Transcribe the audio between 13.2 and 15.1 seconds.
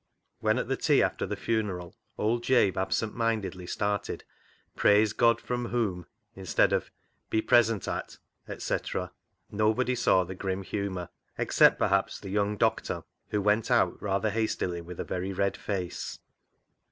who went out rather hastily with a